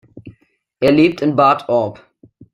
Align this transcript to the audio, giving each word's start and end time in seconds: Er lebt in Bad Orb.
Er 0.79 0.91
lebt 0.91 1.21
in 1.21 1.35
Bad 1.35 1.69
Orb. 1.69 2.03